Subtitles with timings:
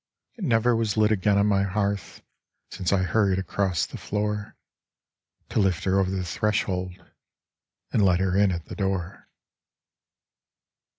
[0.33, 2.23] It never was lit again on my hearth
[2.71, 4.55] Since I hurried across the floor,
[5.49, 6.95] To lift her over the threshold,
[7.93, 9.29] and let her in at the door.